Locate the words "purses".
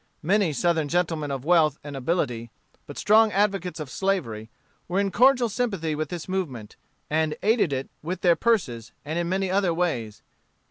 8.35-8.93